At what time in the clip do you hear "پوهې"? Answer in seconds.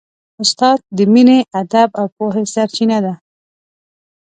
2.15-2.43